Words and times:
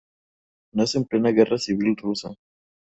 Nace 0.73 0.97
en 0.97 1.05
plena 1.05 1.29
Guerra 1.29 1.59
Civil 1.59 1.95
Rusa. 1.95 2.33